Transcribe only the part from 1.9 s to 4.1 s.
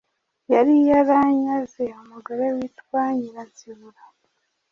umugore witwa Nyiransibura